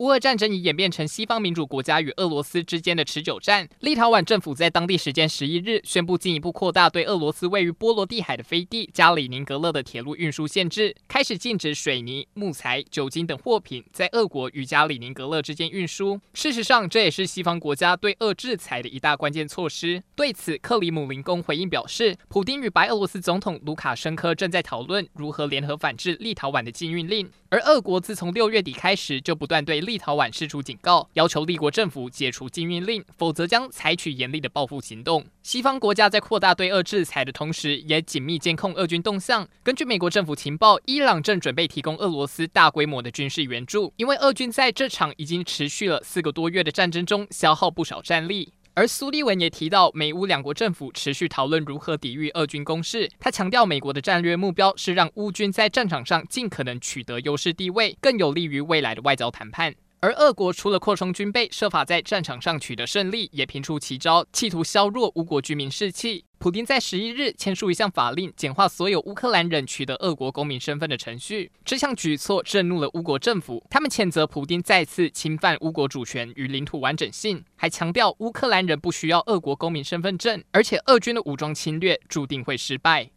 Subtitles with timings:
[0.00, 3.68] 乌俄战争已演变成西方民主国家与俄罗斯之间的持久战。
[3.80, 16.18] 立陶宛政府在当地时间十一日宣布，进一步扩大对俄罗斯位于波罗的海的飞地加里宁格勒的铁路运输限制，开始禁止水泥、木材、酒精等货品在俄国与加里宁格勒之间运输。
[16.32, 20.02] 事实上，这也是西方国家对俄制裁的一大关键措施。
[20.16, 35.26] 对此，克里姆林宫回应表示，普丁与白俄罗斯总统卢卡申科正在讨论如何联合反制立陶宛的禁运令，而俄国自从六月底开始就不断对立陶宛释出警告，要求立国政府解除禁运令，否则将采取严厉的报复行动。
[35.42, 39.48] 西方国家在扩大对俄制裁的同时，也紧密监控俄军动向。
[39.64, 48.52] 根据美国政府情报，伊朗正准备提供俄罗斯大规模的军事援助，因为俄军在这场已经持续了四个多月的战争中消耗不少战力。
[48.74, 53.10] 而苏利文也提到，美乌两国政府持续讨论如何抵御俄军攻势。
[53.18, 59.74] 他强调，美国的战略目标是让乌军在战场上尽可能取得优势地位，更有利于未来的外交谈判。
[60.02, 66.24] 而俄国除了扩充军备，设法在战场上取得胜利，也频出奇招，企图削弱乌国居民士气。
[66.38, 71.52] 普丁在十一日签署一项法令，简化所有乌克兰人取得俄国公民身份的程序。
[71.66, 83.10] 这项举措震怒了乌国政府，他们谴责普丁再次侵犯乌国主权与领土完整性，还强调乌克兰人不需要俄国公民身份证，而且俄军的武装侵略注定会失败。